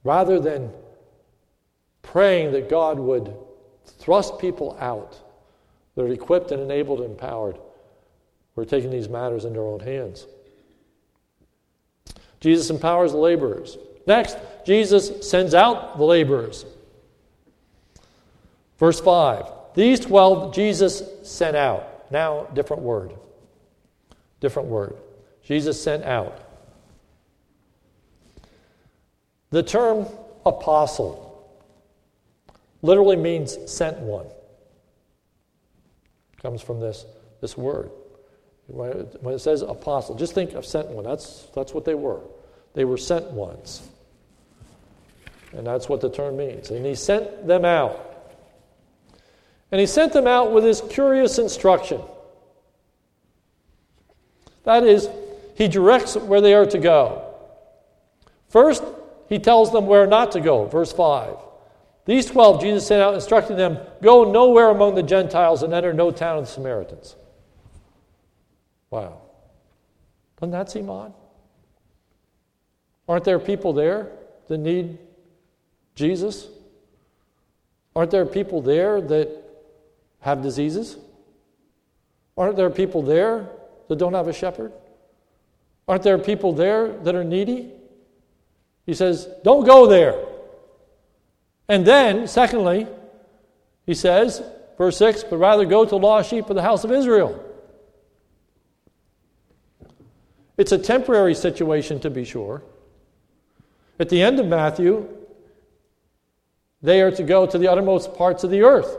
[0.02, 0.72] Rather than
[2.02, 3.34] praying that God would
[3.84, 5.18] thrust people out
[5.94, 7.58] that are equipped and enabled and empowered,
[8.60, 10.26] we're taking these matters into our own hands.
[12.40, 13.78] Jesus empowers the laborers.
[14.06, 16.66] Next, Jesus sends out the laborers.
[18.78, 22.12] Verse 5 These 12 Jesus sent out.
[22.12, 23.12] Now, different word.
[24.40, 24.94] Different word.
[25.42, 26.38] Jesus sent out.
[29.48, 30.06] The term
[30.44, 31.50] apostle
[32.82, 34.26] literally means sent one.
[36.42, 37.06] Comes from this,
[37.40, 37.90] this word.
[38.72, 41.04] When it says apostle, just think of sent one.
[41.04, 42.20] That's, that's what they were.
[42.74, 43.88] They were sent ones.
[45.52, 46.70] And that's what the term means.
[46.70, 48.06] And he sent them out.
[49.72, 52.00] And he sent them out with this curious instruction.
[54.64, 55.08] That is,
[55.56, 57.34] he directs where they are to go.
[58.48, 58.84] First,
[59.28, 60.66] he tells them where not to go.
[60.66, 61.36] Verse 5.
[62.04, 66.10] These 12 Jesus sent out, instructing them go nowhere among the Gentiles and enter no
[66.10, 67.14] town of the Samaritans.
[68.90, 69.20] Wow.
[70.38, 71.12] Doesn't that seem odd?
[73.08, 74.10] Aren't there people there
[74.48, 74.98] that need
[75.94, 76.48] Jesus?
[77.94, 79.42] Aren't there people there that
[80.20, 80.96] have diseases?
[82.36, 83.48] Aren't there people there
[83.88, 84.72] that don't have a shepherd?
[85.88, 87.72] Aren't there people there that are needy?
[88.86, 90.24] He says, Don't go there.
[91.68, 92.86] And then, secondly,
[93.86, 94.42] he says,
[94.76, 97.44] verse 6, but rather go to lost sheep of the house of Israel.
[100.60, 102.62] It's a temporary situation, to be sure.
[103.98, 105.08] At the end of Matthew,
[106.82, 108.94] they are to go to the uttermost parts of the earth.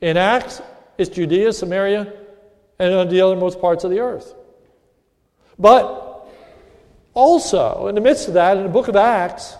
[0.00, 0.60] In Acts,
[0.98, 2.12] it's Judea, Samaria,
[2.80, 4.34] and the uttermost parts of the earth.
[5.60, 6.26] But
[7.14, 9.54] Also, in the midst of that, in the book of Acts,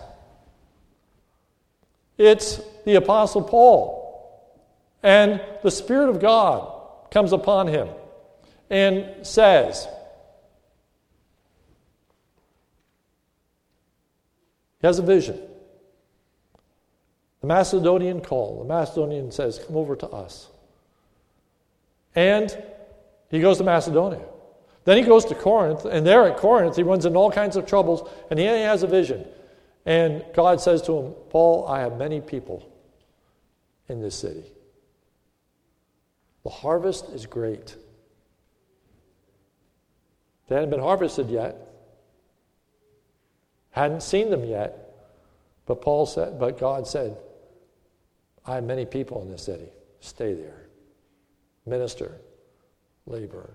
[2.17, 4.01] it's the Apostle Paul.
[5.03, 7.89] And the Spirit of God comes upon him
[8.69, 9.87] and says,
[14.83, 15.39] He has a vision.
[17.39, 18.59] The Macedonian call.
[18.59, 20.49] The Macedonian says, Come over to us.
[22.15, 22.55] And
[23.29, 24.25] he goes to Macedonia.
[24.83, 27.65] Then he goes to Corinth, and there at Corinth, he runs into all kinds of
[27.65, 29.25] troubles, and he has a vision.
[29.85, 32.69] And God says to him, Paul, I have many people
[33.87, 34.43] in this city.
[36.43, 37.77] The harvest is great.
[40.49, 41.72] They hadn't been harvested yet,
[43.73, 44.93] hadn't seen them yet,
[45.65, 47.17] but Paul said, but God said,
[48.45, 49.69] I have many people in this city.
[49.99, 50.67] Stay there.
[51.65, 52.19] Minister,
[53.07, 53.49] labor.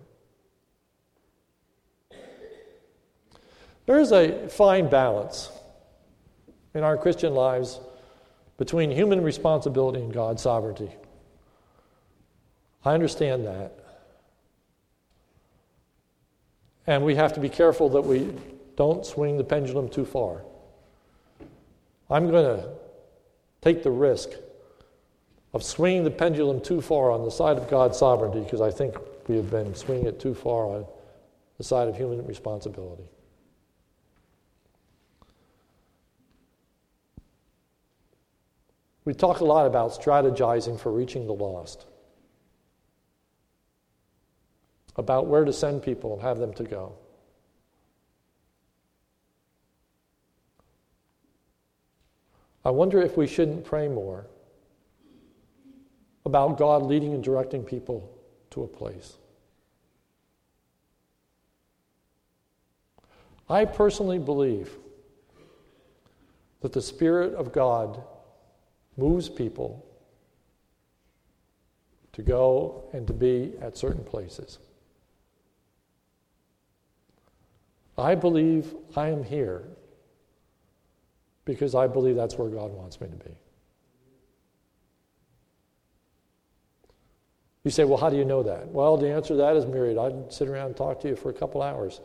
[3.86, 5.50] There is a fine balance
[6.74, 7.80] in our Christian lives
[8.56, 10.90] between human responsibility and God's sovereignty.
[12.84, 13.72] I understand that.
[16.88, 18.32] And we have to be careful that we
[18.78, 20.44] don't swing the pendulum too far.
[22.08, 22.68] I'm going to
[23.60, 24.30] take the risk
[25.52, 28.94] of swinging the pendulum too far on the side of God's sovereignty because I think
[29.26, 30.86] we have been swinging it too far on
[31.56, 33.02] the side of human responsibility.
[39.04, 41.86] We talk a lot about strategizing for reaching the lost,
[44.94, 46.92] about where to send people and have them to go.
[52.68, 54.26] I wonder if we shouldn't pray more
[56.26, 58.14] about God leading and directing people
[58.50, 59.14] to a place.
[63.48, 64.76] I personally believe
[66.60, 68.02] that the Spirit of God
[68.98, 69.86] moves people
[72.12, 74.58] to go and to be at certain places.
[77.96, 79.64] I believe I am here
[81.48, 83.30] because I believe that's where God wants me to be.
[87.64, 88.68] You say, well, how do you know that?
[88.68, 89.96] Well, the answer to that is myriad.
[89.96, 92.02] I'd sit around and talk to you for a couple hours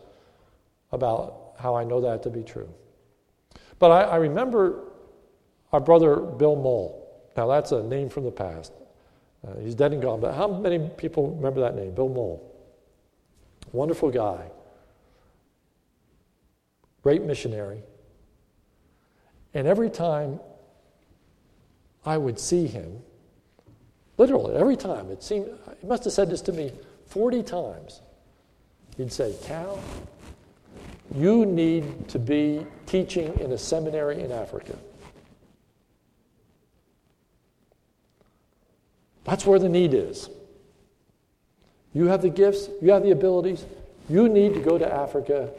[0.93, 2.69] about how I know that to be true.
[3.79, 4.85] But I, I remember
[5.73, 7.05] our brother Bill Mole.
[7.35, 8.71] Now, that's a name from the past.
[9.45, 11.93] Uh, he's dead and gone, but how many people remember that name?
[11.93, 12.49] Bill Mole.
[13.73, 14.49] Wonderful guy.
[17.01, 17.83] Great missionary.
[19.53, 20.39] And every time
[22.05, 23.01] I would see him,
[24.17, 25.47] literally every time, it seemed,
[25.79, 26.71] he must have said this to me
[27.07, 28.01] 40 times.
[28.97, 29.79] He'd say, Cal,
[31.15, 34.77] you need to be teaching in a seminary in Africa.
[39.23, 40.29] That's where the need is.
[41.93, 43.65] You have the gifts, you have the abilities,
[44.09, 45.51] you need to go to Africa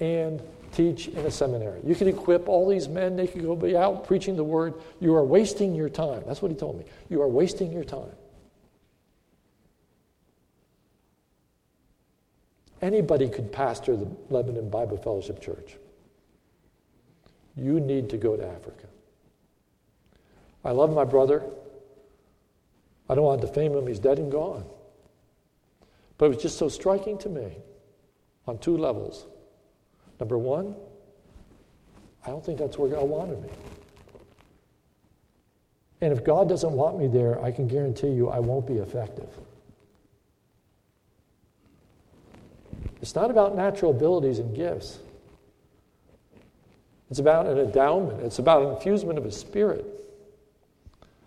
[0.00, 0.42] and
[0.72, 1.80] teach in a seminary.
[1.84, 4.74] You can equip all these men, they can go be out preaching the word.
[5.00, 6.22] You are wasting your time.
[6.26, 6.84] That's what he told me.
[7.08, 8.12] You are wasting your time.
[12.80, 15.76] Anybody could pastor the Lebanon Bible Fellowship Church.
[17.56, 18.88] You need to go to Africa.
[20.64, 21.44] I love my brother.
[23.08, 24.64] I don't want to defame him, he's dead and gone.
[26.18, 27.56] But it was just so striking to me
[28.46, 29.26] on two levels.
[30.22, 30.76] Number one,
[32.24, 33.48] I don't think that's where God wanted me.
[36.00, 39.28] And if God doesn't want me there, I can guarantee you I won't be effective.
[43.00, 45.00] It's not about natural abilities and gifts.
[47.10, 48.20] It's about an endowment.
[48.20, 49.84] It's about an infusement of His Spirit.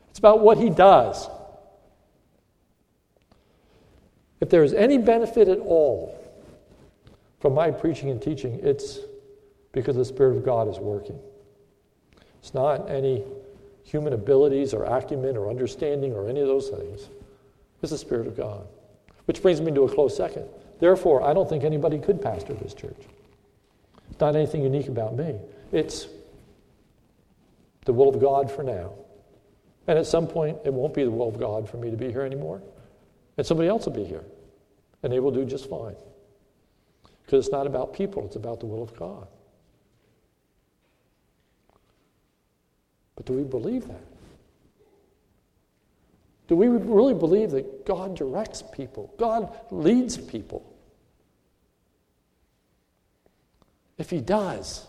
[0.10, 1.28] It's about what He does.
[4.40, 6.25] If there is any benefit at all
[7.46, 8.98] from my preaching and teaching, it's
[9.72, 11.20] because the Spirit of God is working.
[12.40, 13.24] It's not any
[13.84, 17.08] human abilities or acumen or understanding or any of those things.
[17.84, 18.66] It's the Spirit of God.
[19.26, 20.46] Which brings me to a close second.
[20.80, 22.98] Therefore, I don't think anybody could pastor this church.
[24.10, 25.36] It's not anything unique about me.
[25.72, 26.08] It's
[27.86, 28.92] the will of God for now.
[29.86, 32.12] And at some point, it won't be the will of God for me to be
[32.12, 32.64] here anymore.
[33.38, 34.24] And somebody else will be here.
[35.04, 35.96] And they will do just fine.
[37.26, 39.28] Because it's not about people, it's about the will of God.
[43.16, 44.04] But do we believe that?
[46.48, 49.12] Do we really believe that God directs people?
[49.18, 50.72] God leads people?
[53.98, 54.86] If He does,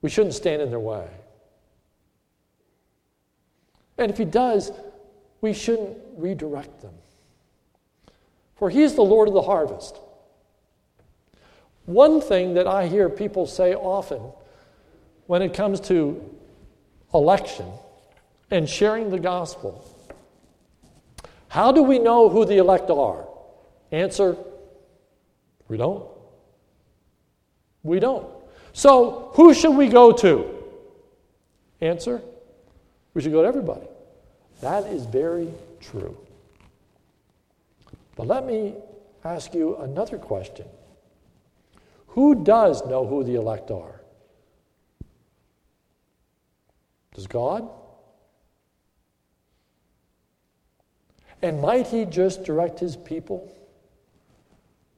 [0.00, 1.06] we shouldn't stand in their way.
[3.98, 4.72] And if He does,
[5.42, 6.94] we shouldn't redirect them.
[8.56, 9.98] For He is the Lord of the harvest.
[11.86, 14.20] One thing that I hear people say often
[15.26, 16.22] when it comes to
[17.12, 17.66] election
[18.50, 19.86] and sharing the gospel
[21.50, 23.26] how do we know who the elect are?
[23.90, 24.36] Answer
[25.66, 26.04] we don't.
[27.82, 28.28] We don't.
[28.72, 30.48] So, who should we go to?
[31.80, 32.22] Answer
[33.14, 33.88] we should go to everybody.
[34.60, 36.16] That is very true.
[38.14, 38.76] But let me
[39.24, 40.66] ask you another question
[42.10, 44.00] Who does know who the elect are?
[47.14, 47.68] Does God?
[51.42, 53.52] And might He just direct His people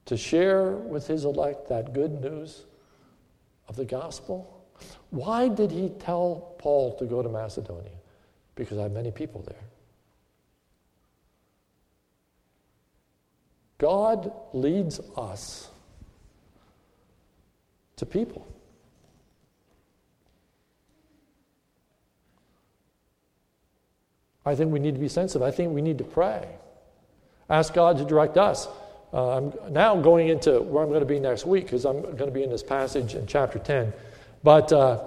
[0.06, 2.64] to share with His elect that good news
[3.68, 4.64] of the gospel?
[5.10, 7.92] Why did He tell Paul to go to Macedonia?
[8.54, 9.56] Because I have many people there.
[13.76, 15.71] God leads us
[18.03, 18.46] to people.
[24.44, 25.42] I think we need to be sensitive.
[25.42, 26.48] I think we need to pray.
[27.48, 28.66] Ask God to direct us.
[29.12, 32.16] Uh, I'm now going into where I'm going to be next week because I'm going
[32.16, 33.92] to be in this passage in chapter 10.
[34.42, 35.05] But uh,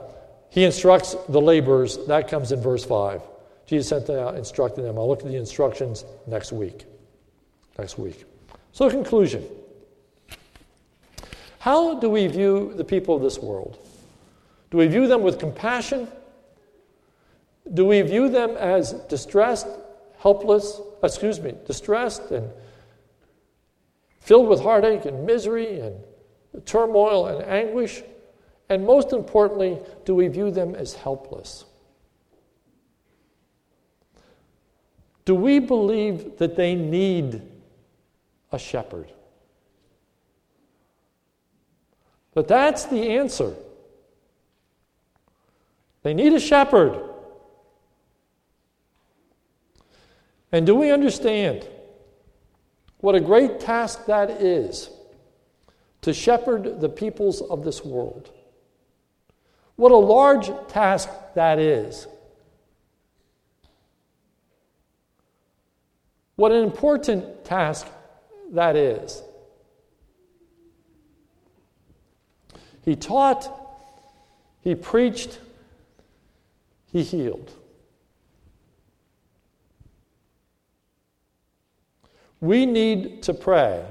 [0.50, 1.98] he instructs the laborers.
[2.08, 3.22] That comes in verse 5.
[3.66, 4.98] Jesus sent them out, instructing them.
[4.98, 6.86] I'll look at the instructions next week.
[7.78, 8.24] Next week.
[8.72, 9.44] So, conclusion.
[11.66, 13.80] How do we view the people of this world?
[14.70, 16.08] Do we view them with compassion
[17.74, 19.68] do we view them as distressed,
[20.20, 22.52] helpless, excuse me, distressed and
[24.20, 25.96] filled with heartache and misery and
[26.66, 28.04] turmoil and anguish?
[28.70, 31.66] And most importantly, do we view them as helpless?
[35.26, 37.42] Do we believe that they need
[38.52, 39.12] a shepherd?
[42.36, 43.56] But that's the answer.
[46.04, 47.02] They need a shepherd.
[50.52, 51.68] And do we understand
[53.00, 54.90] what a great task that is
[56.02, 58.30] to shepherd the peoples of this world?
[59.78, 62.06] What a large task that is.
[66.36, 67.88] What an important task
[68.52, 69.24] that is.
[72.86, 73.50] He taught,
[74.62, 75.40] he preached,
[76.92, 77.52] he healed.
[82.40, 83.84] We need to pray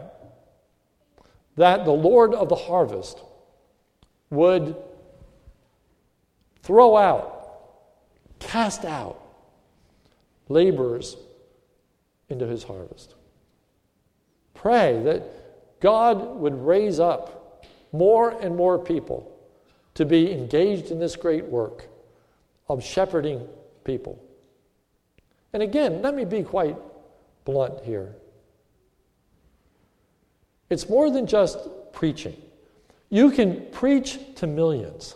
[1.57, 3.21] that the Lord of the harvest
[4.31, 4.77] would
[6.63, 9.21] throw out, cast out
[10.49, 11.17] laborers
[12.29, 13.17] into his harvest.
[14.55, 17.44] Pray that God would raise up
[17.95, 19.31] more and more people
[19.95, 21.89] to be engaged in this great work
[22.69, 23.47] of shepherding
[23.85, 24.21] people.
[25.53, 26.77] And again, let me be quite
[27.45, 28.17] blunt here.
[30.69, 31.59] It's more than just
[31.93, 32.37] preaching.
[33.11, 35.15] You can preach to millions,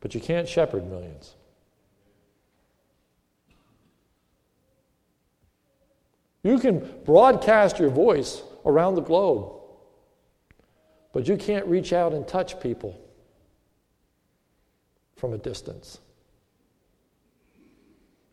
[0.00, 1.34] but you can't shepherd millions.
[6.42, 9.60] You can broadcast your voice around the globe,
[11.14, 13.00] but you can't reach out and touch people
[15.16, 15.98] from a distance.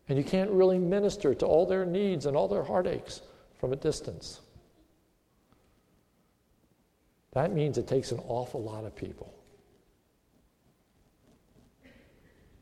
[0.08, 3.22] And you can't really minister to all their needs and all their heartaches
[3.60, 4.40] from a distance.
[7.34, 9.32] That means it takes an awful lot of people.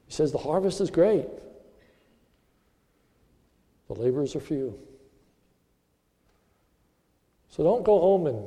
[0.06, 1.26] He says the harvest is great,
[3.88, 4.78] the laborers are few.
[7.48, 8.46] So don't go home and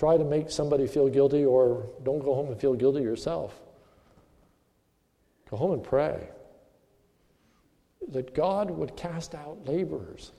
[0.00, 3.54] try to make somebody feel guilty, or don't go home and feel guilty yourself.
[5.50, 6.26] Go home and pray
[8.08, 10.32] that God would cast out laborers.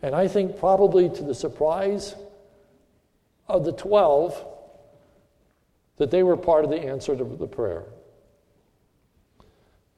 [0.00, 2.14] And I think, probably to the surprise
[3.48, 4.46] of the 12
[5.98, 7.84] that they were part of the answer to the prayer.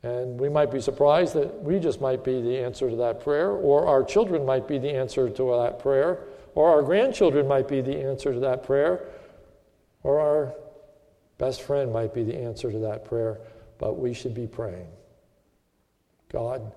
[0.03, 3.53] And we might be surprised that we just might be the answer to that prayer,
[3.53, 6.24] or our children might be the answer to that prayer,
[6.55, 9.07] or our grandchildren might be the answer to that prayer,
[10.03, 10.55] or our
[11.38, 13.40] best friend might be the answer to that prayer.
[13.78, 14.88] But we should be praying
[16.30, 16.72] God,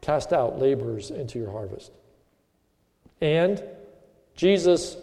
[0.00, 1.92] cast out laborers into your harvest.
[3.20, 3.62] And
[4.36, 4.96] Jesus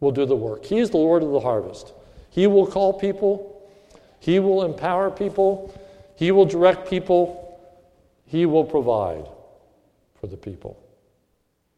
[0.00, 0.64] will do the work.
[0.64, 1.92] He is the Lord of the harvest.
[2.30, 3.68] He will call people,
[4.20, 5.74] He will empower people,
[6.16, 7.60] He will direct people,
[8.24, 9.26] He will provide
[10.20, 10.79] for the people.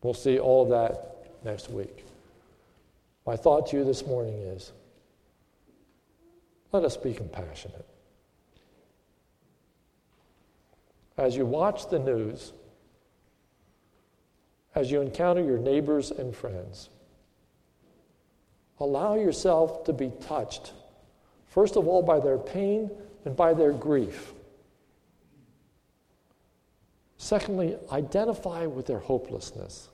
[0.02, 2.04] We'll see all of that next week.
[3.24, 4.72] My thought to you this morning is
[6.72, 7.86] let us be compassionate.
[11.16, 12.52] As you watch the news,
[14.74, 16.88] as you encounter your neighbors and friends,
[18.80, 20.72] allow yourself to be touched,
[21.46, 22.90] first of all, by their pain
[23.24, 24.32] and by their grief.
[27.18, 29.90] Secondly, identify with their hopelessness.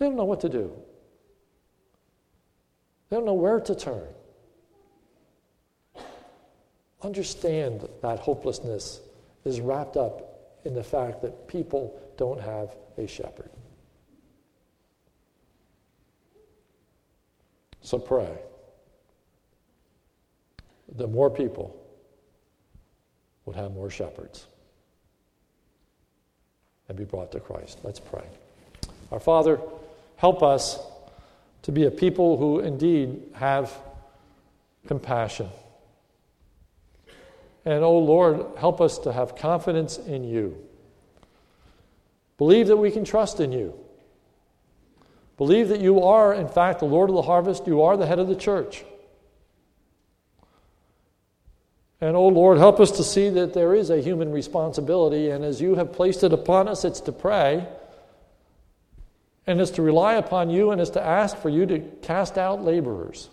[0.00, 0.72] They don't know what to do.
[3.10, 4.08] They don't know where to turn.
[7.02, 9.00] Understand that hopelessness
[9.44, 13.50] is wrapped up in the fact that people don't have a shepherd.
[17.82, 18.38] So pray.
[20.96, 21.76] The more people
[23.44, 24.46] would have more shepherds
[26.88, 27.80] and be brought to Christ.
[27.82, 28.24] Let's pray.
[29.12, 29.60] Our Father,
[30.20, 30.78] Help us
[31.62, 33.72] to be a people who indeed have
[34.86, 35.48] compassion.
[37.64, 40.58] And, oh Lord, help us to have confidence in you.
[42.36, 43.72] Believe that we can trust in you.
[45.38, 47.66] Believe that you are, in fact, the Lord of the harvest.
[47.66, 48.84] You are the head of the church.
[51.98, 55.62] And, oh Lord, help us to see that there is a human responsibility, and as
[55.62, 57.66] you have placed it upon us, it's to pray
[59.46, 62.62] and is to rely upon you and is to ask for you to cast out
[62.62, 63.30] laborers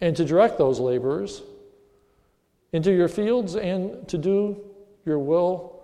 [0.00, 1.42] and to direct those laborers
[2.72, 4.62] into your fields and to do
[5.04, 5.82] your will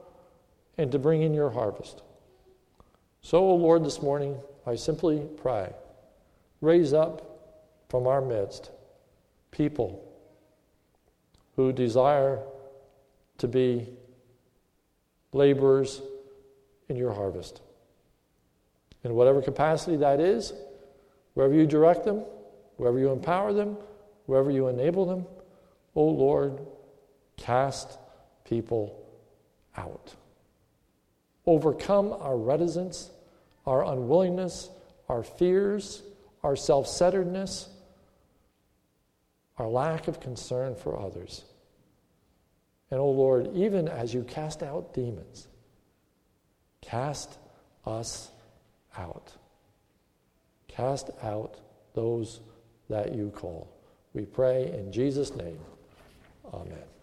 [0.78, 2.02] and to bring in your harvest.
[3.22, 4.36] So, O Lord, this morning
[4.66, 5.72] I simply pray
[6.60, 7.22] raise up
[7.88, 8.70] from our midst
[9.50, 10.02] people
[11.54, 12.40] who desire
[13.38, 13.88] to be
[15.32, 16.00] laborers
[16.88, 17.60] in your harvest
[19.06, 20.52] in whatever capacity that is,
[21.34, 22.24] wherever you direct them,
[22.76, 23.76] wherever you empower them,
[24.26, 25.24] wherever you enable them,
[25.94, 26.58] O oh Lord,
[27.36, 27.98] cast
[28.44, 29.00] people
[29.76, 30.14] out.
[31.46, 33.10] Overcome our reticence,
[33.64, 34.70] our unwillingness,
[35.08, 36.02] our fears,
[36.42, 37.68] our self centeredness,
[39.56, 41.44] our lack of concern for others.
[42.90, 45.46] And, O oh Lord, even as you cast out demons,
[46.82, 47.38] cast
[47.84, 48.30] us
[48.98, 49.32] out.
[50.68, 51.60] Cast out
[51.94, 52.40] those
[52.88, 53.68] that you call.
[54.14, 55.58] We pray in Jesus' name.
[56.52, 56.95] Amen.